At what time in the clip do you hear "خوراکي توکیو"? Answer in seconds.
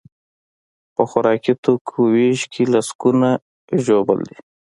1.09-2.01